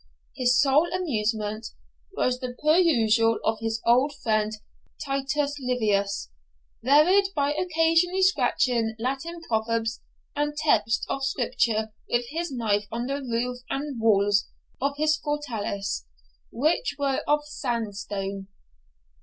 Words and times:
His 0.35 0.59
sole 0.59 0.91
amusement 0.91 1.67
was 2.17 2.39
the 2.39 2.55
perusal 2.59 3.37
of 3.45 3.59
his 3.59 3.79
old 3.85 4.15
friend 4.23 4.51
Titus 5.05 5.57
Livius, 5.59 6.31
varied 6.83 7.25
by 7.35 7.53
occasionally 7.53 8.23
scratching 8.23 8.95
Latin 8.97 9.41
proverbs 9.43 10.01
and 10.35 10.57
texts 10.57 11.05
of 11.07 11.23
Scripture 11.23 11.93
with 12.09 12.25
his 12.29 12.51
knife 12.51 12.87
on 12.91 13.05
the 13.05 13.21
roof 13.21 13.59
and 13.69 14.01
walls 14.01 14.47
of 14.81 14.95
his 14.97 15.17
fortalice, 15.17 16.07
which 16.51 16.95
were 16.97 17.19
of 17.27 17.45
sandstone. 17.45 18.47